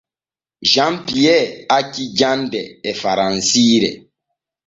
Jean 0.71 0.95
Pierre 1.05 1.65
acci 1.77 2.05
jande 2.19 2.61
e 2.89 2.95
faransiire. 3.01 3.91